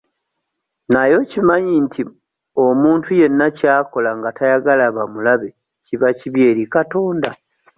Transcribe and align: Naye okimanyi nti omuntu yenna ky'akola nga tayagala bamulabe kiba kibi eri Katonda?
Naye 0.93 1.13
okimanyi 1.23 1.75
nti 1.85 2.01
omuntu 2.65 3.09
yenna 3.19 3.47
ky'akola 3.57 4.11
nga 4.19 4.29
tayagala 4.37 4.85
bamulabe 4.95 5.49
kiba 5.85 6.09
kibi 6.17 6.41
eri 6.49 6.63
Katonda? 6.73 7.29